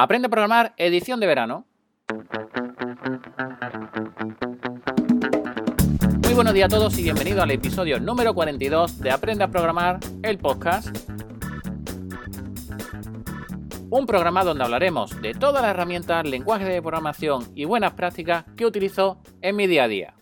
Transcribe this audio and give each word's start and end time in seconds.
Aprende 0.00 0.26
a 0.26 0.30
programar 0.30 0.74
edición 0.76 1.18
de 1.18 1.26
verano. 1.26 1.66
Muy 6.22 6.34
buenos 6.34 6.54
días 6.54 6.66
a 6.66 6.76
todos 6.76 6.96
y 7.00 7.02
bienvenidos 7.02 7.40
al 7.40 7.50
episodio 7.50 7.98
número 7.98 8.32
42 8.32 9.00
de 9.00 9.10
Aprende 9.10 9.42
a 9.42 9.48
programar, 9.48 9.98
el 10.22 10.38
podcast. 10.38 10.96
Un 13.90 14.06
programa 14.06 14.44
donde 14.44 14.62
hablaremos 14.62 15.20
de 15.20 15.34
todas 15.34 15.62
las 15.62 15.72
herramientas, 15.72 16.24
lenguajes 16.24 16.68
de 16.68 16.80
programación 16.80 17.48
y 17.56 17.64
buenas 17.64 17.94
prácticas 17.94 18.44
que 18.56 18.66
utilizo 18.66 19.20
en 19.42 19.56
mi 19.56 19.66
día 19.66 19.82
a 19.82 19.88
día. 19.88 20.17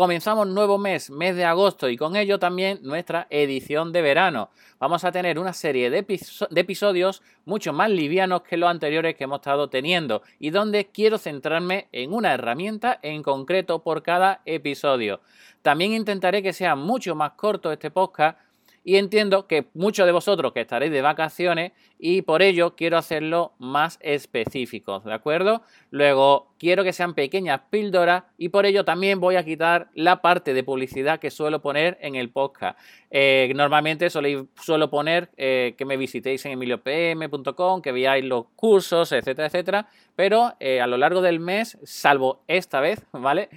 Comenzamos 0.00 0.48
nuevo 0.48 0.78
mes, 0.78 1.10
mes 1.10 1.36
de 1.36 1.44
agosto, 1.44 1.90
y 1.90 1.98
con 1.98 2.16
ello 2.16 2.38
también 2.38 2.78
nuestra 2.80 3.26
edición 3.28 3.92
de 3.92 4.00
verano. 4.00 4.48
Vamos 4.78 5.04
a 5.04 5.12
tener 5.12 5.38
una 5.38 5.52
serie 5.52 5.90
de, 5.90 5.98
episodios 5.98 7.22
mucho 7.44 7.74
más 7.74 7.90
livianos 7.90 8.40
que 8.40 8.56
los 8.56 8.70
anteriores 8.70 9.14
que 9.14 9.24
hemos 9.24 9.40
estado 9.40 9.68
teniendo 9.68 10.22
y 10.38 10.48
donde 10.48 10.86
quiero 10.86 11.18
centrarme 11.18 11.88
en 11.92 12.14
una 12.14 12.32
herramienta 12.32 12.98
en 13.02 13.22
concreto 13.22 13.82
por 13.82 14.02
cada 14.02 14.40
episodio. 14.46 15.20
También 15.60 15.92
intentaré 15.92 16.42
que 16.42 16.54
sea 16.54 16.76
mucho 16.76 17.14
más 17.14 17.32
corto 17.32 17.70
este 17.70 17.90
podcast 17.90 18.38
y 18.82 18.96
entiendo 18.96 19.46
que 19.46 19.66
muchos 19.74 20.06
de 20.06 20.12
vosotros 20.12 20.52
que 20.52 20.62
estaréis 20.62 20.92
de 20.92 21.02
vacaciones 21.02 21.72
y 21.98 22.22
por 22.22 22.40
ello 22.40 22.76
quiero 22.76 22.96
hacerlo 22.96 23.52
más 23.58 23.98
específico, 24.00 25.00
¿de 25.00 25.12
acuerdo? 25.12 25.62
Luego 25.90 26.54
quiero 26.58 26.82
que 26.82 26.94
sean 26.94 27.14
pequeñas 27.14 27.60
píldoras 27.68 28.24
y 28.38 28.48
por 28.48 28.64
ello 28.64 28.84
también 28.84 29.20
voy 29.20 29.36
a 29.36 29.44
quitar 29.44 29.90
la 29.94 30.22
parte 30.22 30.54
de 30.54 30.64
publicidad 30.64 31.20
que 31.20 31.30
suelo 31.30 31.60
poner 31.60 31.98
en 32.00 32.14
el 32.14 32.30
podcast. 32.30 32.78
Eh, 33.10 33.52
normalmente 33.54 34.08
suelo, 34.08 34.90
poner 34.90 35.30
eh, 35.36 35.74
que 35.76 35.84
me 35.84 35.98
visitéis 35.98 36.44
en 36.46 36.52
emiliopm.com, 36.52 37.82
que 37.82 37.92
veáis 37.92 38.24
los 38.24 38.46
cursos, 38.56 39.12
etcétera, 39.12 39.48
etcétera, 39.48 39.88
pero 40.16 40.54
eh, 40.58 40.80
a 40.80 40.86
lo 40.86 40.96
largo 40.96 41.20
del 41.20 41.38
mes, 41.38 41.76
salvo 41.82 42.44
esta 42.48 42.80
vez, 42.80 43.04
¿vale? 43.12 43.50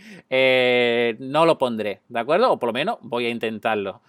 no 1.20 1.46
lo 1.46 1.58
pondré, 1.58 2.02
¿de 2.10 2.20
acuerdo? 2.20 2.52
O 2.52 2.60
por 2.60 2.68
lo 2.68 2.74
menos 2.74 2.98
voy 3.02 3.28
a 3.28 3.30
intentarlo. 3.30 4.02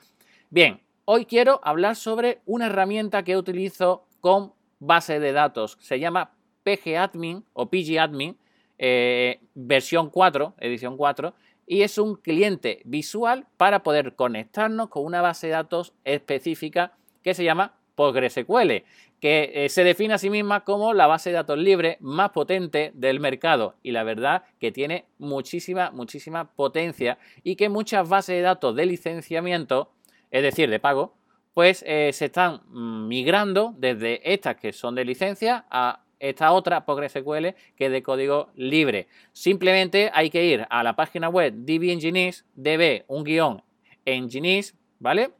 Bien, 0.50 0.80
Hoy 1.06 1.26
quiero 1.26 1.60
hablar 1.62 1.96
sobre 1.96 2.40
una 2.46 2.66
herramienta 2.66 3.24
que 3.24 3.36
utilizo 3.36 4.06
con 4.22 4.54
base 4.78 5.20
de 5.20 5.32
datos. 5.32 5.76
Se 5.82 6.00
llama 6.00 6.32
PGAdmin 6.62 7.44
o 7.52 7.68
PGAdmin, 7.68 8.38
eh, 8.78 9.40
versión 9.52 10.08
4, 10.08 10.54
edición 10.60 10.96
4, 10.96 11.34
y 11.66 11.82
es 11.82 11.98
un 11.98 12.16
cliente 12.16 12.80
visual 12.86 13.46
para 13.58 13.82
poder 13.82 14.14
conectarnos 14.14 14.88
con 14.88 15.04
una 15.04 15.20
base 15.20 15.48
de 15.48 15.52
datos 15.52 15.92
específica 16.04 16.96
que 17.22 17.34
se 17.34 17.44
llama 17.44 17.74
PostgreSQL, 17.96 18.84
que 19.20 19.52
eh, 19.54 19.68
se 19.68 19.84
define 19.84 20.14
a 20.14 20.18
sí 20.18 20.30
misma 20.30 20.64
como 20.64 20.94
la 20.94 21.06
base 21.06 21.28
de 21.28 21.36
datos 21.36 21.58
libre 21.58 21.98
más 22.00 22.30
potente 22.30 22.92
del 22.94 23.20
mercado 23.20 23.74
y 23.82 23.92
la 23.92 24.04
verdad 24.04 24.44
que 24.58 24.72
tiene 24.72 25.04
muchísima, 25.18 25.90
muchísima 25.90 26.50
potencia 26.54 27.18
y 27.42 27.56
que 27.56 27.68
muchas 27.68 28.08
bases 28.08 28.36
de 28.36 28.40
datos 28.42 28.74
de 28.74 28.86
licenciamiento 28.86 29.90
es 30.34 30.42
decir, 30.42 30.68
de 30.68 30.80
pago, 30.80 31.14
pues 31.54 31.84
eh, 31.86 32.10
se 32.12 32.24
están 32.24 32.62
migrando 32.68 33.72
desde 33.78 34.20
estas 34.32 34.56
que 34.56 34.72
son 34.72 34.96
de 34.96 35.04
licencia 35.04 35.64
a 35.70 36.00
esta 36.18 36.50
otra 36.50 36.84
PostgreSQL 36.84 37.54
que 37.76 37.86
es 37.86 37.92
de 37.92 38.02
código 38.02 38.48
libre. 38.56 39.06
Simplemente 39.32 40.10
hay 40.12 40.30
que 40.30 40.44
ir 40.44 40.66
a 40.68 40.82
la 40.82 40.96
página 40.96 41.28
web 41.28 41.54
dbengineers, 41.54 42.44
db, 42.56 43.04
un 43.06 43.22
guion, 43.22 43.62
engineers, 44.04 44.74
¿vale? 44.98 45.30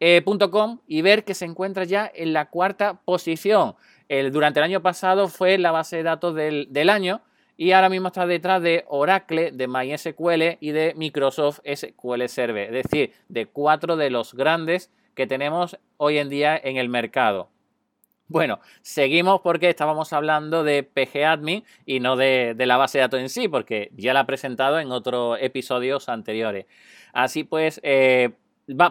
Eh, 0.00 0.24
.com 0.50 0.80
y 0.88 1.02
ver 1.02 1.22
que 1.22 1.34
se 1.34 1.44
encuentra 1.44 1.84
ya 1.84 2.10
en 2.12 2.32
la 2.32 2.50
cuarta 2.50 3.00
posición. 3.04 3.76
durante 4.32 4.58
el 4.58 4.64
año 4.64 4.82
pasado 4.82 5.28
fue 5.28 5.56
la 5.56 5.70
base 5.70 5.98
de 5.98 6.02
datos 6.02 6.34
del 6.34 6.90
año 6.90 7.22
y 7.56 7.72
ahora 7.72 7.88
mismo 7.88 8.08
está 8.08 8.26
detrás 8.26 8.62
de 8.62 8.84
Oracle, 8.88 9.52
de 9.52 9.68
MySQL 9.68 10.58
y 10.60 10.70
de 10.70 10.94
Microsoft 10.96 11.60
SQL 11.64 12.26
Server, 12.26 12.74
es 12.74 12.84
decir, 12.84 13.12
de 13.28 13.46
cuatro 13.46 13.96
de 13.96 14.10
los 14.10 14.34
grandes 14.34 14.90
que 15.14 15.26
tenemos 15.26 15.78
hoy 15.98 16.18
en 16.18 16.28
día 16.28 16.60
en 16.62 16.76
el 16.76 16.88
mercado. 16.88 17.50
Bueno, 18.32 18.60
seguimos 18.80 19.42
porque 19.42 19.68
estábamos 19.68 20.14
hablando 20.14 20.64
de 20.64 20.82
PGAdmin 20.84 21.64
y 21.84 22.00
no 22.00 22.16
de, 22.16 22.54
la 22.58 22.78
base 22.78 22.96
de 22.96 23.02
datos 23.02 23.20
en 23.20 23.28
sí, 23.28 23.46
porque 23.46 23.90
ya 23.94 24.14
la 24.14 24.20
he 24.20 24.24
presentado 24.24 24.80
en 24.80 24.90
otros 24.90 25.36
episodios 25.40 26.08
anteriores. 26.08 26.64
Así 27.12 27.44
pues, 27.44 27.78
eh, 27.82 28.30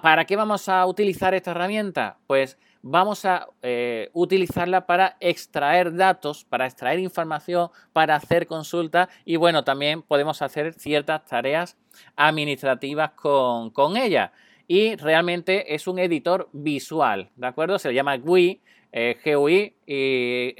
¿para 0.03 0.25
qué 0.25 0.35
vamos 0.35 0.69
a 0.69 0.85
utilizar 0.85 1.33
esta 1.33 1.51
herramienta? 1.51 2.19
Pues 2.27 2.59
vamos 2.81 3.25
a 3.25 3.47
eh, 3.61 4.09
utilizarla 4.13 4.85
para 4.85 5.17
extraer 5.19 5.95
datos, 5.95 6.43
para 6.45 6.65
extraer 6.65 6.99
información, 6.99 7.69
para 7.93 8.15
hacer 8.15 8.47
consultas 8.47 9.09
y 9.25 9.35
bueno, 9.35 9.63
también 9.63 10.01
podemos 10.01 10.41
hacer 10.41 10.73
ciertas 10.73 11.25
tareas 11.25 11.77
administrativas 12.15 13.11
con, 13.11 13.97
ella. 13.97 14.31
Y 14.67 14.95
realmente 14.95 15.75
es 15.75 15.87
un 15.87 15.99
editor 15.99 16.49
visual, 16.53 17.29
¿de 17.35 17.47
acuerdo? 17.47 17.77
Se 17.77 17.89
le 17.89 17.95
llama 17.95 18.17
GUI, 18.17 18.61
eh, 18.93 19.17
GUI 19.23 19.75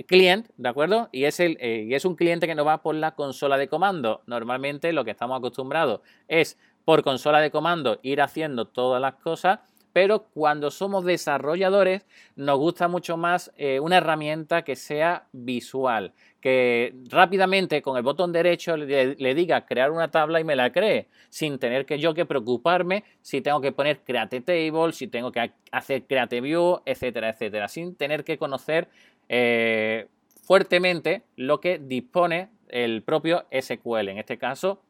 client, 0.05 0.47
¿de 0.57 0.69
acuerdo? 0.69 1.07
Y 1.11 1.23
es, 1.23 1.39
el, 1.39 1.57
eh, 1.61 1.85
y 1.87 1.93
es 1.95 2.03
un 2.03 2.15
cliente 2.15 2.45
que 2.45 2.55
no 2.55 2.65
va 2.65 2.81
por 2.81 2.95
la 2.95 3.15
consola 3.15 3.57
de 3.57 3.69
comando. 3.69 4.21
Normalmente 4.25 4.91
lo 4.91 5.05
que 5.05 5.11
estamos 5.11 5.37
acostumbrados 5.37 6.01
es 6.27 6.57
por 6.83 7.03
consola 7.03 7.39
de 7.39 7.51
comando 7.51 7.99
ir 8.01 8.21
haciendo 8.21 8.65
todas 8.65 9.01
las 9.01 9.15
cosas 9.15 9.59
pero 9.93 10.23
cuando 10.33 10.71
somos 10.71 11.05
desarrolladores 11.05 12.05
nos 12.35 12.57
gusta 12.57 12.87
mucho 12.87 13.17
más 13.17 13.51
eh, 13.57 13.79
una 13.79 13.97
herramienta 13.97 14.63
que 14.63 14.75
sea 14.75 15.27
visual, 15.31 16.13
que 16.39 16.95
rápidamente 17.09 17.81
con 17.81 17.97
el 17.97 18.03
botón 18.03 18.31
derecho 18.31 18.77
le, 18.77 19.35
diga 19.35 19.65
crear 19.65 19.91
una 19.91 20.09
tabla 20.09 20.39
y 20.39 20.43
me 20.43 20.55
la 20.55 20.71
cree, 20.71 21.07
sin 21.29 21.59
tener 21.59 21.85
que 21.85 21.99
yo 21.99 22.13
que 22.13 22.25
preocuparme 22.25 23.03
si 23.21 23.41
tengo 23.41 23.61
que 23.61 23.71
poner 23.71 23.99
create 23.99 24.41
table, 24.41 24.93
si 24.93 25.07
tengo 25.07 25.31
que 25.31 25.51
hacer 25.71 26.03
create 26.03 26.41
view, 26.41 26.81
etcétera, 26.85 27.29
etcétera, 27.29 27.67
sin 27.67 27.95
tener 27.95 28.23
que 28.23 28.37
conocer 28.37 28.87
eh, 29.29 30.07
fuertemente 30.43 31.23
lo 31.35 31.59
que 31.59 31.79
dispone 31.79 32.49
el 32.69 33.03
propio 33.03 33.45
SQL, 33.51 34.09
en 34.09 34.17
este 34.17 34.37
caso 34.37 34.81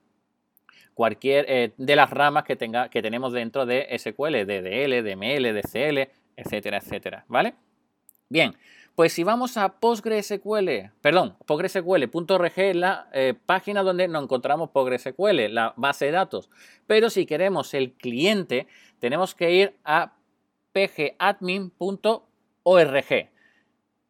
cualquier 0.94 1.46
eh, 1.48 1.74
de 1.78 1.96
las 1.96 2.10
ramas 2.10 2.44
que, 2.44 2.56
tenga, 2.56 2.90
que 2.90 3.02
tenemos 3.02 3.34
dentro 3.34 3.66
de 3.66 3.88
SQL, 3.98 4.46
de 4.46 5.04
DML, 5.04 5.54
DCL, 5.54 6.10
etcétera, 6.36 6.78
etcétera, 6.78 7.26
¿vale? 7.28 7.56
Bien, 8.30 8.56
pues 8.96 9.14
si 9.14 9.24
vamos 9.24 9.58
a 9.58 9.80
PostgreSQL, 9.80 10.92
perdón, 11.02 11.38
PostgreSQL.org 11.46 12.54
es 12.56 12.76
la 12.76 13.10
eh, 13.14 13.34
página 13.46 13.84
donde 13.84 14.08
nos 14.08 14.24
encontramos 14.24 14.70
PostgreSQL, 14.70 15.54
la 15.54 15.74
base 15.78 16.06
de 16.06 16.12
datos. 16.12 16.50
Pero 16.88 17.10
si 17.10 17.26
queremos 17.26 17.74
el 17.74 17.94
cliente, 17.94 18.68
tenemos 19.00 19.34
que 19.34 19.52
ir 19.52 19.78
a 19.84 20.14
pgadmin.org. 20.74 22.22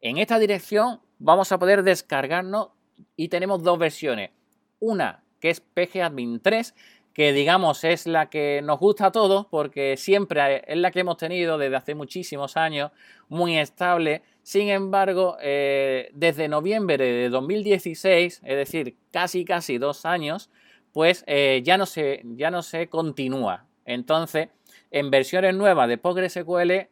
En 0.02 0.18
esta 0.18 0.40
dirección 0.40 1.00
vamos 1.20 1.52
a 1.52 1.60
poder 1.60 1.84
descargarnos 1.84 2.70
y 3.16 3.30
tenemos 3.30 3.62
dos 3.64 3.78
versiones. 3.78 4.32
Una 4.80 5.21
que 5.42 5.50
es 5.50 5.60
PGAdmin 5.60 6.40
3, 6.40 6.74
que 7.14 7.34
digamos 7.34 7.84
es 7.84 8.08
la 8.08 8.30
que 8.30 8.62
nos 8.64 8.80
gusta 8.80 9.08
a 9.08 9.12
todos 9.12 9.46
porque 9.48 9.98
siempre 9.98 10.64
es 10.66 10.78
la 10.78 10.92
que 10.92 11.02
hemos 11.02 11.18
tenido 11.18 11.58
desde 11.58 11.76
hace 11.76 11.96
muchísimos 11.96 12.56
años, 12.56 12.92
muy 13.28 13.58
estable. 13.58 14.22
Sin 14.44 14.70
embargo, 14.70 15.36
eh, 15.42 16.10
desde 16.14 16.48
noviembre 16.48 16.98
de 16.98 17.30
2016, 17.30 18.42
es 18.44 18.56
decir, 18.56 18.96
casi 19.12 19.44
casi 19.44 19.78
dos 19.78 20.06
años, 20.06 20.50
pues 20.94 21.24
eh, 21.28 21.62
ya, 21.66 21.78
no 21.78 21.86
se, 21.86 22.22
ya 22.24 22.50
no 22.50 22.64
se 22.64 22.88
continúa. 22.88 23.66
Entonces, 23.86 24.50
en 24.90 25.12
versiones 25.12 25.54
nuevas 25.56 25.90
de 25.90 25.98
PostgreSQL, 25.98 26.88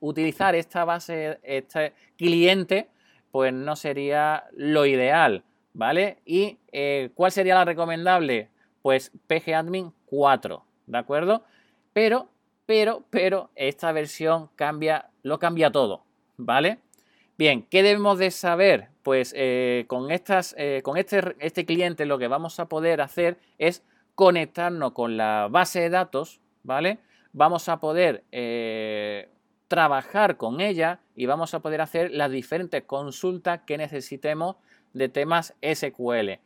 utilizar 0.00 0.54
esta 0.54 0.84
base, 0.84 1.40
este 1.42 1.94
cliente, 2.16 2.88
pues 3.32 3.52
no 3.52 3.74
sería 3.74 4.44
lo 4.52 4.86
ideal. 4.86 5.42
¿Vale? 5.74 6.18
¿Y 6.24 6.58
eh, 6.72 7.10
cuál 7.14 7.32
sería 7.32 7.54
la 7.54 7.64
recomendable? 7.66 8.48
Pues 8.80 9.12
PGAdmin 9.26 9.92
4, 10.06 10.64
¿de 10.86 10.98
acuerdo? 10.98 11.44
Pero, 11.92 12.28
pero, 12.64 13.04
pero, 13.10 13.50
esta 13.54 13.92
versión 13.92 14.48
cambia, 14.56 15.10
lo 15.22 15.38
cambia 15.38 15.70
todo, 15.70 16.04
¿vale? 16.36 16.78
Bien, 17.36 17.66
¿qué 17.68 17.82
debemos 17.82 18.18
de 18.18 18.30
saber? 18.30 18.88
Pues 19.02 19.34
eh, 19.36 19.84
con, 19.88 20.10
estas, 20.10 20.54
eh, 20.56 20.80
con 20.82 20.96
este, 20.96 21.34
este 21.40 21.66
cliente 21.66 22.06
lo 22.06 22.18
que 22.18 22.28
vamos 22.28 22.58
a 22.60 22.68
poder 22.68 23.00
hacer 23.00 23.38
es 23.58 23.82
conectarnos 24.14 24.92
con 24.92 25.16
la 25.16 25.48
base 25.50 25.80
de 25.80 25.90
datos, 25.90 26.40
¿vale? 26.62 26.98
Vamos 27.32 27.68
a 27.68 27.80
poder 27.80 28.22
trabajar 29.66 30.36
con 30.36 30.60
ella 30.60 31.00
y 31.16 31.26
vamos 31.26 31.52
a 31.52 31.60
poder 31.60 31.80
hacer 31.80 32.12
las 32.12 32.30
diferentes 32.30 32.84
consultas 32.84 33.62
que 33.66 33.76
necesitemos 33.76 34.56
de 34.94 35.08
temas 35.08 35.54
SQL. 35.60 36.40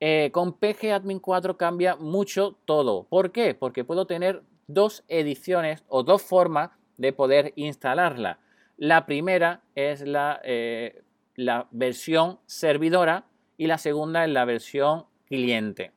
Eh, 0.00 0.30
con 0.32 0.54
PGAdmin 0.54 1.20
4 1.20 1.56
cambia 1.56 1.96
mucho 1.96 2.56
todo. 2.64 3.04
¿Por 3.04 3.32
qué? 3.32 3.54
Porque 3.54 3.84
puedo 3.84 4.06
tener 4.06 4.42
dos 4.66 5.04
ediciones 5.08 5.84
o 5.88 6.02
dos 6.02 6.22
formas 6.22 6.70
de 6.96 7.12
poder 7.12 7.52
instalarla. 7.56 8.38
La 8.76 9.06
primera 9.06 9.62
es 9.74 10.00
la, 10.02 10.40
eh, 10.44 11.02
la 11.36 11.68
versión 11.70 12.38
servidora 12.46 13.26
y 13.56 13.66
la 13.66 13.78
segunda 13.78 14.24
es 14.24 14.30
la 14.30 14.44
versión 14.44 15.06
cliente. 15.26 15.92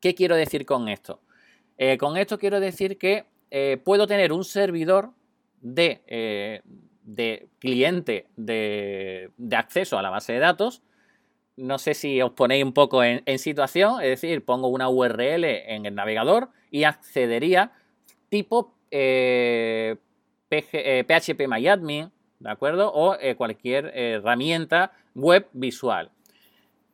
¿Qué 0.00 0.14
quiero 0.14 0.36
decir 0.36 0.66
con 0.66 0.88
esto? 0.88 1.20
Eh, 1.78 1.96
con 1.98 2.16
esto 2.16 2.38
quiero 2.38 2.60
decir 2.60 2.98
que 2.98 3.24
eh, 3.50 3.80
puedo 3.82 4.06
tener 4.06 4.32
un 4.32 4.44
servidor 4.44 5.10
de, 5.60 6.62
de 7.02 7.48
cliente 7.58 8.26
de, 8.36 9.30
acceso 9.52 9.98
a 9.98 10.02
la 10.02 10.10
base 10.10 10.32
de 10.32 10.38
datos. 10.38 10.82
No 11.56 11.78
sé 11.78 11.94
si 11.94 12.22
os 12.22 12.32
ponéis 12.32 12.64
un 12.64 12.72
poco 12.72 13.04
en, 13.04 13.22
situación, 13.38 14.00
es 14.00 14.08
decir, 14.08 14.44
pongo 14.44 14.68
una 14.68 14.88
URL 14.88 15.44
en 15.44 15.86
el 15.86 15.94
navegador 15.94 16.48
y 16.70 16.84
accedería 16.84 17.72
tipo 18.28 18.74
PHPMyAdmin, 20.48 22.10
¿de 22.38 22.50
acuerdo? 22.50 22.92
O 22.94 23.16
cualquier 23.36 23.92
herramienta 23.94 24.92
web 25.14 25.48
visual. 25.52 26.10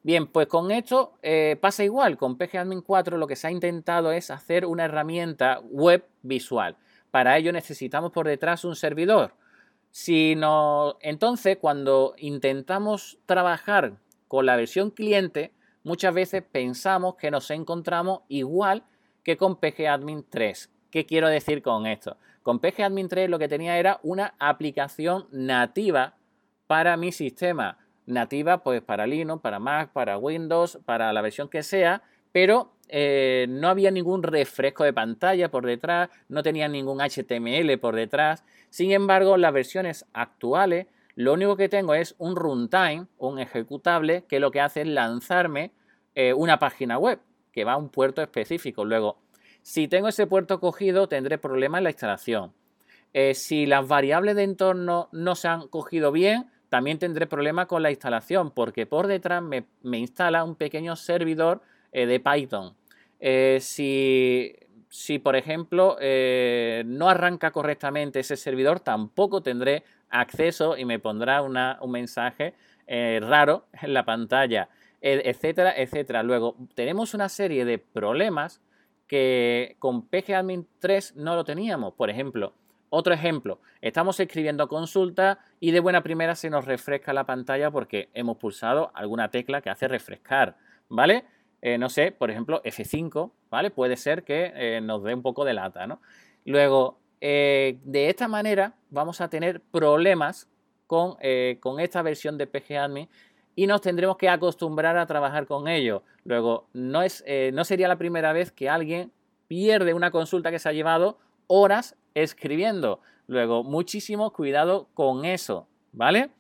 Bien, 0.03 0.27
pues 0.27 0.47
con 0.47 0.71
esto 0.71 1.19
eh, 1.23 1.59
pasa 1.61 1.85
igual. 1.85 2.17
Con 2.17 2.39
PGAdmin 2.39 2.83
4 2.83 3.19
lo 3.19 3.27
que 3.27 3.37
se 3.37 3.47
ha 3.47 3.51
intentado 3.51 4.13
es 4.13 4.31
hacer 4.31 4.65
una 4.65 4.85
herramienta 4.85 5.61
web 5.61 6.05
visual. 6.23 6.77
Para 7.11 7.37
ello 7.37 7.53
necesitamos 7.53 8.13
por 8.13 8.27
detrás 8.27 8.65
un 8.65 8.77
servidor. 8.77 9.35
Si 9.91 10.35
no, 10.37 10.97
entonces, 11.01 11.59
cuando 11.61 12.15
intentamos 12.19 13.19
trabajar 13.27 13.99
con 14.29 14.47
la 14.47 14.57
versión 14.57 14.91
cliente, 14.91 15.53
muchas 15.83 16.15
veces 16.15 16.43
pensamos 16.43 17.17
que 17.17 17.31
nos 17.31 17.51
encontramos 17.51 18.21
igual 18.29 18.85
que 19.23 19.37
con 19.37 19.57
PGAdmin 19.57 20.27
3. 20.29 20.71
¿Qué 20.91 21.07
quiero 21.07 21.29
decir 21.29 21.63
con 21.63 21.87
esto? 21.87 22.17
Con 22.43 22.61
PGAdmin 22.61 23.09
3 23.09 23.29
lo 23.29 23.39
que 23.39 23.49
tenía 23.49 23.79
era 23.79 24.01
una 24.03 24.35
aplicación 24.39 25.27
nativa 25.31 26.17
para 26.67 26.97
mi 26.97 27.13
sistema 27.13 27.79
nativa 28.09 28.63
pues 28.63 28.83
para 28.83 29.07
Linux, 29.07 29.43
para 29.43 29.59
Mac, 29.59 29.93
para 29.93 30.19
Windows, 30.19 30.79
para 30.85 31.13
la 31.13 31.21
versión 31.21 31.49
que 31.49 31.63
sea, 31.63 32.03
pero 32.33 32.73
eh, 32.89 33.47
no 33.49 33.69
había 33.69 33.91
ningún 33.91 34.23
refresco 34.23 34.85
de 34.85 34.93
pantalla 34.93 35.51
por 35.51 35.67
detrás, 35.67 36.11
no 36.29 36.43
tenía 36.43 36.69
ningún 36.69 37.01
HTML 37.01 37.79
por 37.79 37.95
detrás. 37.95 38.45
Sin 38.71 38.93
embargo, 38.93 39.37
las 39.37 39.53
versiones 39.53 40.07
actuales, 40.13 40.87
lo 41.15 41.33
único 41.33 41.57
que 41.57 41.69
tengo 41.69 41.95
es 41.95 42.15
un 42.19 42.37
runtime, 42.37 43.07
un 43.19 43.39
ejecutable, 43.39 44.25
que 44.29 44.41
lo 44.41 44.51
que 44.51 44.61
hace 44.61 44.83
es 44.83 44.89
lanzarme 44.89 45.73
eh, 46.15 46.33
una 46.33 46.59
página 46.59 46.99
web 46.99 47.21
que 47.53 47.65
va 47.65 47.73
a 47.73 47.77
un 47.77 47.89
puerto 47.89 48.23
específico. 48.23 48.85
Luego, 48.85 49.19
si 49.63 49.89
tengo 49.89 50.09
ese 50.09 50.27
puerto 50.27 50.61
cogido, 50.61 51.09
tendré 51.09 51.39
problemas 51.39 51.79
en 51.79 51.85
la 51.85 51.91
instalación. 51.91 52.53
Eh, 53.13 53.35
si 53.35 53.67
las 53.67 53.87
variables 53.89 54.37
de 54.37 54.45
entorno 54.45 55.09
no 55.13 55.35
se 55.35 55.49
han 55.49 55.69
cogido 55.69 56.13
bien, 56.13 56.51
también 56.69 56.99
tendré 56.99 57.27
problemas 57.27 57.67
con 57.67 57.83
la 57.83 57.91
instalación 57.91 58.51
porque 58.51 58.87
por 58.87 59.07
detrás 59.07 59.43
me, 59.43 59.67
instala 59.99 60.45
un 60.45 60.55
pequeño 60.55 60.97
servidor 60.97 61.63
eh, 61.93 62.07
de 62.07 62.21
Python. 62.21 62.75
Eh, 63.21 63.59
si, 63.61 65.19
por 65.19 65.37
ejemplo, 65.37 65.97
eh, 66.01 66.83
no 66.87 67.09
arranca 67.09 67.51
correctamente 67.51 68.21
ese 68.21 68.37
servidor, 68.37 68.81
tampoco 68.81 69.43
tendré 69.43 69.85
acceso 70.11 70.77
y 70.77 70.85
me 70.85 70.99
pondrá 70.99 71.43
un 71.43 71.91
mensaje 71.91 72.55
raro 73.21 73.67
en 73.83 73.93
la 73.93 74.05
pantalla, 74.05 74.69
etcétera, 75.01 75.75
etcétera. 75.77 76.23
Luego, 76.23 76.57
tenemos 76.75 77.15
una 77.15 77.29
serie 77.29 77.65
de 77.65 77.79
problemas 77.79 78.61
que 79.07 79.77
con 79.79 80.07
PGAdmin 80.07 80.67
3 80.79 81.17
no 81.17 81.35
lo 81.35 81.45
teníamos. 81.45 81.95
Por 81.95 82.11
ejemplo, 82.11 82.55
otro 82.91 83.13
ejemplo, 83.13 83.61
estamos 83.83 84.19
escribiendo 84.19 84.67
consulta 84.67 85.41
y 85.61 85.73
de 85.73 85.81
buena 85.81 86.03
primera 86.03 86.35
se 86.35 86.49
nos 86.49 86.65
refresca 86.65 87.13
la 87.13 87.25
pantalla 87.25 87.71
porque 87.71 88.09
hemos 88.15 88.39
pulsado 88.39 88.91
alguna 88.95 89.31
tecla 89.31 89.61
que 89.61 89.69
hace 89.69 89.89
refrescar, 89.89 90.57
¿vale? 90.89 91.25
Eh, 91.61 91.79
no 91.79 91.89
sé, 91.89 92.13
por 92.13 92.31
ejemplo, 92.31 92.63
F5, 92.63 93.33
¿vale? 93.51 93.71
Puede 93.71 93.97
ser 93.97 94.25
que 94.25 94.53
eh, 94.55 94.81
nos 94.81 95.03
dé 95.03 95.15
un 95.15 95.23
poco 95.23 95.45
de 95.45 95.55
lata, 95.55 95.87
¿no? 95.87 96.01
Luego, 96.45 96.99
eh, 97.21 97.79
de 97.85 98.09
esta 98.09 98.29
manera 98.29 98.75
vamos 98.91 99.21
a 99.21 99.29
tener 99.29 99.61
problemas 99.61 100.49
con, 100.87 101.17
con 101.61 101.81
esta 101.81 102.01
versión 102.01 102.39
de 102.39 102.47
PGAdmin 102.47 103.09
y 103.55 103.67
nos 103.67 103.83
tendremos 103.83 104.17
que 104.17 104.31
acostumbrar 104.31 104.97
a 104.97 105.05
trabajar 105.05 105.47
con 105.47 105.69
ello. 105.69 106.03
Luego, 106.25 106.69
no, 106.73 107.03
es, 107.03 107.23
no 107.53 107.65
sería 107.65 107.89
la 107.89 107.99
primera 107.99 108.33
vez 108.33 108.53
que 108.53 108.71
alguien 108.71 109.13
pierde 109.49 109.93
una 109.93 110.11
consulta 110.11 110.51
que 110.51 110.59
se 110.59 110.69
ha 110.69 110.73
llevado 110.73 111.19
horas 111.47 111.95
escribiendo. 112.15 113.01
Luego, 113.27 113.65
muchísimo 113.65 114.33
cuidado 114.33 114.89
con 114.95 115.27
eso, 115.27 115.67
¿vale? 115.93 116.31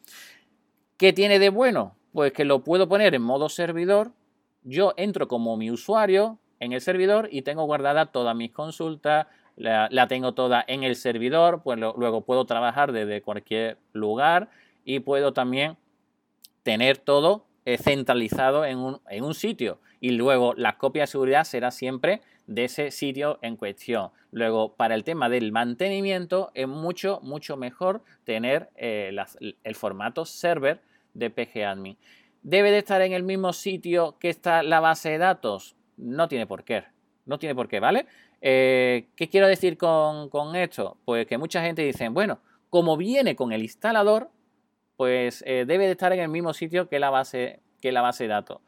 ¿Qué 0.96 1.12
tiene 1.12 1.38
de 1.38 1.50
bueno? 1.50 1.94
Pues 2.12 2.32
que 2.32 2.44
lo 2.44 2.64
puedo 2.64 2.88
poner 2.88 3.14
en 3.14 3.22
modo 3.22 3.48
servidor. 3.48 4.12
Yo 4.62 4.94
entro 4.96 5.28
como 5.28 5.56
mi 5.56 5.70
usuario 5.70 6.38
en 6.60 6.72
el 6.72 6.80
servidor 6.80 7.28
y 7.30 7.42
tengo 7.42 7.64
guardada 7.64 8.06
todas 8.06 8.34
mis 8.36 8.52
consultas, 8.52 9.26
la, 9.56 10.06
tengo 10.08 10.34
toda 10.34 10.64
en 10.68 10.84
el 10.84 10.94
servidor, 10.94 11.62
pues 11.64 11.78
luego 11.78 12.20
puedo 12.20 12.44
trabajar 12.44 12.92
desde 12.92 13.22
cualquier 13.22 13.78
lugar 13.92 14.50
y 14.84 15.00
puedo 15.00 15.32
también 15.32 15.76
tener 16.62 16.98
todo 16.98 17.44
centralizado 17.76 18.64
en 18.64 18.78
un, 18.78 19.00
en 19.10 19.24
un 19.24 19.34
sitio. 19.34 19.78
Y 20.00 20.10
luego 20.10 20.54
la 20.56 20.78
copia 20.78 21.02
de 21.02 21.06
seguridad 21.08 21.44
será 21.44 21.70
siempre 21.70 22.22
de 22.46 22.64
ese 22.64 22.90
sitio 22.90 23.38
en 23.42 23.56
cuestión. 23.56 24.10
Luego, 24.32 24.74
para 24.74 24.94
el 24.94 25.04
tema 25.04 25.28
del 25.28 25.52
mantenimiento, 25.52 26.50
es 26.54 26.66
mucho, 26.66 27.20
mucho 27.22 27.56
mejor 27.56 28.02
tener 28.24 28.70
eh, 28.76 29.14
el 29.64 29.74
formato 29.74 30.24
server 30.24 30.80
de 31.14 31.30
PGAdmin. 31.30 31.96
¿Debe 32.42 32.70
de 32.70 32.78
estar 32.78 33.02
en 33.02 33.12
el 33.12 33.22
mismo 33.22 33.52
sitio 33.52 34.16
que 34.18 34.28
está 34.28 34.62
la 34.62 34.80
base 34.80 35.10
de 35.10 35.18
datos? 35.18 35.76
No 35.96 36.28
tiene 36.28 36.46
por 36.46 36.64
qué. 36.64 36.84
No 37.26 37.38
tiene 37.38 37.54
por 37.54 37.68
qué, 37.68 37.80
¿vale? 37.80 38.06
Eh, 38.40 39.08
¿Qué 39.16 39.28
quiero 39.28 39.48
decir 39.48 39.76
con, 39.76 40.56
esto? 40.56 40.96
Pues 41.04 41.26
que 41.26 41.38
mucha 41.38 41.62
gente 41.62 41.82
dice, 41.82 42.08
bueno, 42.08 42.40
como 42.70 42.96
viene 42.96 43.36
con 43.36 43.52
el 43.52 43.62
instalador, 43.62 44.30
pues 44.96 45.42
eh, 45.46 45.64
debe 45.66 45.86
de 45.86 45.92
estar 45.92 46.12
en 46.12 46.20
el 46.20 46.28
mismo 46.28 46.54
sitio 46.54 46.88
que 46.88 46.98
la 46.98 47.10
base, 47.10 47.60
que 47.80 47.92
la 47.92 48.00
base 48.00 48.24
de 48.24 48.28
datos. 48.28 48.60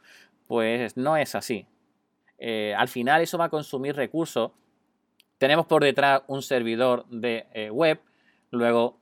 Pues 0.46 0.96
no 0.96 1.16
es 1.16 1.34
así. 1.34 1.66
Eh, 2.38 2.75
al 2.76 2.88
final 2.88 3.23
eso 3.23 3.38
va 3.38 3.46
a 3.46 3.50
consumir 3.50 3.94
recursos. 3.94 4.50
Tenemos 5.38 5.66
por 5.66 5.84
detrás 5.84 6.23
un 6.26 6.43
servidor 6.43 7.06
de 7.08 7.70
web. 7.73 8.00
Luego, 8.50 8.99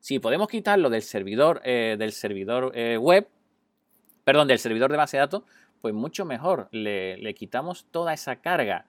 si 0.00 0.18
podemos 0.18 0.48
quitarlo 0.48 0.90
del 0.90 1.02
servidor, 1.02 1.62
del 1.62 2.10
servidor 2.10 2.72
web, 2.98 3.28
perdón, 4.28 4.46
del 4.46 4.58
servidor 4.58 4.90
de 4.90 4.98
base 4.98 5.16
de 5.16 5.22
datos, 5.22 5.44
pues 5.80 5.94
mucho 5.94 6.26
mejor. 6.26 6.68
Le, 6.70 7.34
quitamos 7.34 7.86
toda 7.90 8.12
esa 8.12 8.42
carga. 8.42 8.84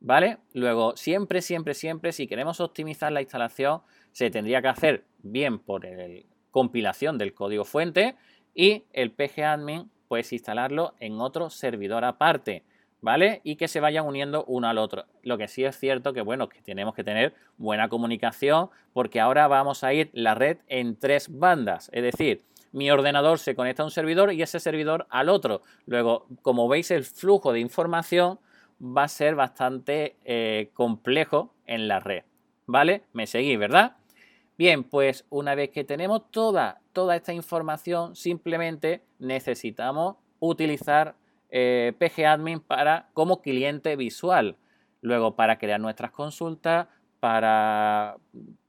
¿Vale? 0.00 0.38
Luego, 0.54 0.96
siempre, 0.96 1.42
siempre, 1.42 1.74
siempre, 1.74 2.12
si 2.12 2.26
queremos 2.26 2.60
optimizar 2.60 3.12
la 3.12 3.20
instalación, 3.20 3.82
se 4.12 4.30
tendría 4.30 4.62
que 4.62 4.68
hacer 4.68 5.04
bien 5.18 5.58
por 5.58 5.84
la 5.84 6.22
compilación 6.50 7.18
del 7.18 7.34
código 7.34 7.66
fuente 7.66 8.16
y 8.54 8.84
el 8.94 9.12
pgadmin, 9.12 9.90
pues 10.08 10.32
instalarlo 10.32 10.94
en 10.98 11.20
otro 11.20 11.50
servidor 11.50 12.06
aparte. 12.06 12.64
¿vale? 13.02 13.42
Y 13.44 13.56
que 13.56 13.68
se 13.68 13.80
vayan 13.80 14.06
uniendo 14.06 14.46
uno 14.46 14.66
al 14.66 14.78
otro. 14.78 15.04
Lo 15.22 15.36
que 15.36 15.46
sí 15.46 15.62
es 15.62 15.78
cierto 15.78 16.14
que, 16.14 16.22
bueno, 16.22 16.48
que 16.48 16.62
tenemos 16.62 16.94
que 16.94 17.04
tener 17.04 17.34
buena 17.58 17.90
comunicación 17.90 18.70
porque 18.94 19.20
ahora 19.20 19.46
vamos 19.46 19.84
a 19.84 19.92
ir 19.92 20.08
la 20.14 20.34
red 20.34 20.56
en 20.68 20.96
tres 20.96 21.28
bandas, 21.28 21.90
es 21.92 22.02
decir, 22.02 22.44
mi 22.72 22.90
ordenador 22.90 23.38
se 23.38 23.54
conecta 23.54 23.82
a 23.82 23.86
un 23.86 23.90
servidor 23.90 24.32
y 24.32 24.42
ese 24.42 24.60
servidor 24.60 25.06
al 25.10 25.28
otro. 25.28 25.62
Luego, 25.86 26.26
como 26.42 26.68
veis, 26.68 26.90
el 26.90 27.04
flujo 27.04 27.52
de 27.52 27.60
información 27.60 28.38
va 28.80 29.04
a 29.04 29.08
ser 29.08 29.34
bastante 29.34 30.16
eh, 30.24 30.70
complejo 30.74 31.54
en 31.66 31.88
la 31.88 32.00
red, 32.00 32.24
¿vale? 32.66 33.02
Me 33.12 33.26
seguís, 33.26 33.58
¿verdad? 33.58 33.96
Bien, 34.56 34.84
pues 34.84 35.24
una 35.30 35.54
vez 35.54 35.70
que 35.70 35.84
tenemos 35.84 36.30
toda, 36.30 36.80
toda 36.92 37.16
esta 37.16 37.32
información, 37.32 38.14
simplemente 38.14 39.02
necesitamos 39.18 40.16
utilizar 40.38 41.14
eh, 41.50 41.94
PGAdmin 41.98 42.60
para, 42.60 43.08
como 43.12 43.40
cliente 43.40 43.96
visual. 43.96 44.56
Luego 45.00 45.34
para 45.34 45.58
crear 45.58 45.80
nuestras 45.80 46.10
consultas, 46.10 46.88
para, 47.20 48.16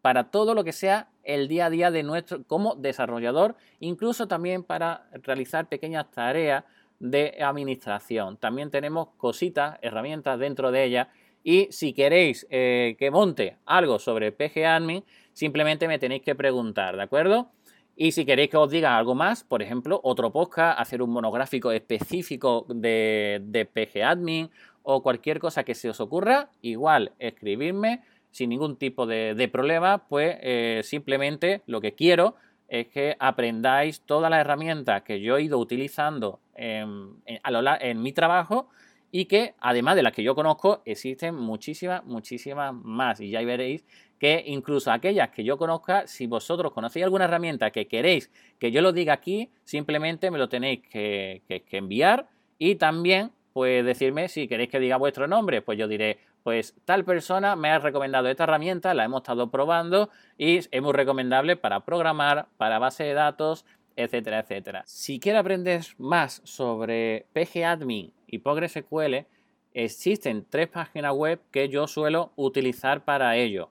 para 0.01 0.31
todo 0.31 0.53
lo 0.55 0.63
que 0.63 0.72
sea 0.72 1.11
el 1.24 1.48
día 1.48 1.68
a 1.68 1.70
día 1.70 1.92
de 1.92 2.04
nuestro 2.04 2.44
como 2.44 2.75
desarrollador, 2.75 3.56
incluso 3.80 4.28
también 4.28 4.63
para 4.63 5.08
realizar 5.24 5.68
pequeñas 5.68 6.10
tareas 6.12 6.63
de 7.00 7.38
administración. 7.42 8.38
También 8.38 8.70
tenemos 8.70 9.10
cositas, 9.18 9.78
herramientas 9.82 10.40
dentro 10.40 10.72
de 10.72 10.84
ella 10.84 11.10
y 11.44 11.68
si 11.72 11.94
queréis 11.94 12.46
eh, 12.50 12.96
que 13.00 13.10
monte 13.10 13.58
algo 13.66 13.98
sobre 14.00 14.32
PGAdmin, 14.32 15.04
simplemente 15.34 15.88
me 15.88 15.98
tenéis 15.98 16.22
que 16.22 16.36
preguntar, 16.36 16.96
¿de 16.96 17.04
acuerdo? 17.04 17.50
Y 17.96 18.12
si 18.12 18.25
queréis 18.25 18.50
que 18.50 18.58
os 18.58 18.70
diga 18.70 18.98
algo 18.98 19.16
más, 19.16 19.44
por 19.44 19.62
ejemplo, 19.62 20.00
otro 20.04 20.32
podcast, 20.32 20.80
hacer 20.80 21.01
un 21.01 21.12
monográfico 21.12 21.72
específico 21.72 22.66
de, 22.70 23.42
de 23.44 23.66
PG 23.66 24.04
Admin 24.04 24.50
o 24.84 25.04
cualquier 25.04 25.40
cosa 25.40 25.63
que 25.63 25.75
se 25.75 25.90
os 25.90 26.00
ocurra, 26.00 26.50
igual 26.62 27.13
escribirme 27.20 28.01
sin 28.32 28.50
ningún 28.50 28.78
tipo 28.78 29.06
de, 29.06 29.50
problema, 29.52 30.08
pues 30.08 30.38
eh, 30.42 30.82
simplemente 30.84 31.62
lo 31.68 31.82
que 31.82 31.94
quiero 31.94 32.36
es 32.68 32.88
que 32.88 33.16
aprendáis 33.20 34.02
todas 34.02 34.32
las 34.32 34.40
herramientas 34.40 35.04
que 35.04 35.20
yo 35.20 35.38
he 35.38 35.44
ido 35.44 35.58
utilizando 35.58 36.40
en, 36.56 37.22
en 37.26 38.02
mi 38.02 38.14
trabajo 38.14 38.70
y 39.12 39.26
que 39.26 39.56
además 39.60 39.96
de 39.96 40.04
las 40.04 40.14
que 40.14 40.24
yo 40.24 40.36
conozco 40.36 40.82
existen 40.86 41.36
muchísimas, 41.36 42.04
muchísimas 42.06 42.74
más. 42.74 43.20
Y 43.20 43.30
ya 43.30 43.42
veréis 43.42 43.84
que 44.18 44.44
incluso 44.46 44.92
aquellas 44.92 45.30
que 45.30 45.44
yo 45.44 45.58
conozca, 45.58 46.08
si 46.08 46.28
vosotros 46.28 46.72
conocéis 46.72 47.04
alguna 47.04 47.26
herramienta 47.26 47.72
que 47.72 47.88
queréis 47.88 48.32
que 48.60 48.72
yo 48.72 48.82
lo 48.82 48.94
diga 48.94 49.14
aquí, 49.14 49.50
simplemente 49.64 50.32
me 50.32 50.38
lo 50.38 50.48
tenéis 50.48 50.82
que, 50.88 51.42
enviar 51.72 52.30
y 52.58 52.76
también 52.76 53.32
pues 53.52 53.84
decirme 53.84 54.30
si 54.30 54.48
queréis 54.48 54.70
que 54.70 54.80
diga 54.80 54.96
vuestro 54.98 55.28
nombre, 55.28 55.62
pues 55.62 55.78
yo 55.78 55.88
diré, 55.88 56.20
pues 56.43 56.75
tal 56.86 57.05
persona 57.05 57.55
me 57.55 57.69
ha 57.69 57.79
recomendado 57.79 58.27
esta 58.27 58.43
herramienta, 58.43 58.93
la 58.93 59.05
hemos 59.05 59.21
estado 59.21 59.50
probando 59.50 60.10
y 60.38 60.57
es 60.57 60.69
muy 60.81 60.93
recomendable 60.93 61.55
para 61.55 61.81
programar, 61.81 62.48
para 62.57 62.79
base 62.79 63.03
de 63.03 63.13
datos, 63.13 63.65
etcétera, 63.95 64.39
etcétera. 64.39 64.83
Si 64.86 65.19
quieres 65.19 65.39
aprender 65.39 65.81
más 65.98 66.41
sobre 66.43 67.25
PGAdmin 67.33 68.13
y 68.27 68.39
PostgreSQL, 68.39 69.25
existen 69.74 70.45
tres 70.50 70.67
páginas 70.67 71.13
web 71.13 71.39
que 71.51 71.69
yo 71.69 71.88
suelo 71.88 72.31
utilizar 72.36 73.03
para 73.03 73.36
ello. 73.38 73.69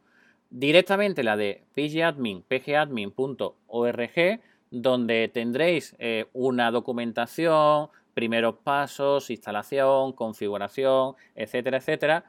Directamente 0.50 1.22
la 1.22 1.36
de 1.36 1.62
pgadmin, 1.74 2.42
pgadmin.org, 2.42 4.40
donde 4.70 5.28
tendréis 5.32 5.94
eh, 5.98 6.26
una 6.32 6.70
documentación, 6.70 7.88
primeros 8.14 8.56
pasos, 8.56 9.30
instalación, 9.30 10.12
configuración, 10.12 11.14
etcétera, 11.34 11.78
etcétera. 11.78 12.24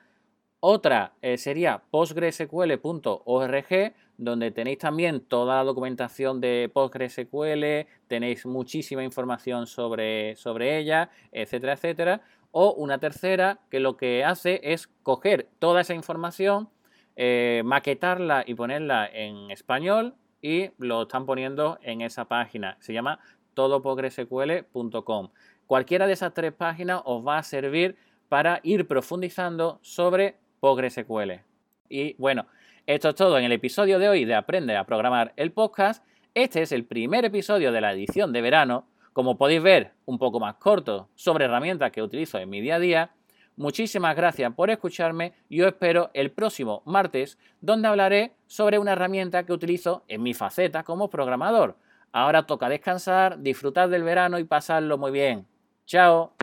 Otra 0.63 1.13
eh, 1.23 1.39
sería 1.39 1.81
postgresql.org, 1.89 3.93
donde 4.17 4.51
tenéis 4.51 4.77
también 4.77 5.21
toda 5.21 5.55
la 5.55 5.63
documentación 5.63 6.39
de 6.39 6.69
PostgreSQL, 6.71 7.87
tenéis 8.07 8.45
muchísima 8.45 9.03
información 9.03 9.65
sobre, 9.65 10.35
sobre 10.35 10.77
ella, 10.77 11.09
etcétera, 11.31 11.73
etcétera. 11.73 12.21
O 12.51 12.73
una 12.73 12.99
tercera 12.99 13.57
que 13.71 13.79
lo 13.79 13.97
que 13.97 14.23
hace 14.23 14.61
es 14.63 14.87
coger 15.01 15.49
toda 15.57 15.81
esa 15.81 15.95
información, 15.95 16.69
eh, 17.15 17.63
maquetarla 17.65 18.43
y 18.45 18.53
ponerla 18.53 19.09
en 19.11 19.49
español 19.49 20.13
y 20.43 20.69
lo 20.77 21.01
están 21.01 21.25
poniendo 21.25 21.79
en 21.81 22.01
esa 22.01 22.25
página. 22.25 22.77
Se 22.81 22.93
llama 22.93 23.19
todopostgresql.com. 23.55 25.29
Cualquiera 25.65 26.05
de 26.05 26.13
esas 26.13 26.35
tres 26.35 26.53
páginas 26.53 27.01
os 27.05 27.25
va 27.25 27.39
a 27.39 27.43
servir 27.43 27.95
para 28.29 28.59
ir 28.61 28.87
profundizando 28.87 29.79
sobre 29.81 30.37
PostgreSQL. 30.61 31.41
Y 31.89 32.13
bueno, 32.13 32.45
esto 32.87 33.09
es 33.09 33.15
todo 33.15 33.37
en 33.37 33.43
el 33.43 33.51
episodio 33.51 33.99
de 33.99 34.07
hoy 34.07 34.23
de 34.23 34.35
Aprende 34.35 34.77
a 34.77 34.85
programar 34.85 35.33
el 35.35 35.51
podcast. 35.51 36.05
Este 36.33 36.61
es 36.61 36.71
el 36.71 36.85
primer 36.85 37.25
episodio 37.25 37.73
de 37.73 37.81
la 37.81 37.91
edición 37.91 38.31
de 38.31 38.41
verano, 38.41 38.85
como 39.11 39.37
podéis 39.37 39.61
ver, 39.61 39.91
un 40.05 40.17
poco 40.17 40.39
más 40.39 40.55
corto, 40.55 41.09
sobre 41.15 41.45
herramientas 41.45 41.91
que 41.91 42.01
utilizo 42.01 42.37
en 42.39 42.49
mi 42.49 42.61
día 42.61 42.75
a 42.75 42.79
día. 42.79 43.11
Muchísimas 43.57 44.15
gracias 44.15 44.53
por 44.53 44.69
escucharme 44.69 45.33
y 45.49 45.61
os 45.61 45.67
espero 45.67 46.09
el 46.13 46.31
próximo 46.31 46.81
martes, 46.85 47.37
donde 47.59 47.89
hablaré 47.89 48.31
sobre 48.47 48.79
una 48.79 48.93
herramienta 48.93 49.45
que 49.45 49.53
utilizo 49.53 50.03
en 50.07 50.23
mi 50.23 50.33
faceta 50.33 50.83
como 50.83 51.09
programador. 51.09 51.75
Ahora 52.13 52.43
toca 52.43 52.69
descansar, 52.69 53.41
disfrutar 53.41 53.89
del 53.89 54.03
verano 54.03 54.39
y 54.39 54.43
pasarlo 54.45 54.97
muy 54.97 55.11
bien. 55.11 55.45
Chao. 55.85 56.33